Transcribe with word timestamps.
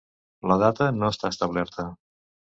La 0.51 0.55
data 0.61 0.87
no 1.03 1.11
està 1.15 1.31
establerta. 1.35 1.89